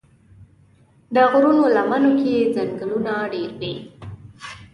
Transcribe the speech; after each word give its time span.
د 1.13 1.15
غرونو 1.31 1.65
لمنو 1.75 2.11
کې 2.19 2.35
ځنګلونه 2.55 3.13
ډېر 3.33 3.51
وي. 3.59 3.73